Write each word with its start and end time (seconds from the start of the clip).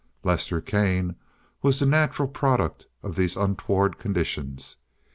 Lester 0.23 0.61
Kane 0.61 1.15
was 1.61 1.77
the 1.77 1.85
natural 1.85 2.27
product 2.27 2.87
of 3.03 3.15
these 3.15 3.35
untoward 3.37 3.99
conditions. 3.99 4.77